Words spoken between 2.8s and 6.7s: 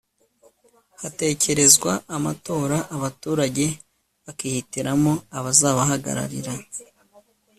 abaturage bakihitiramo abazabahagararira